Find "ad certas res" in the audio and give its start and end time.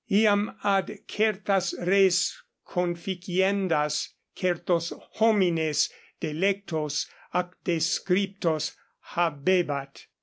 0.63-2.35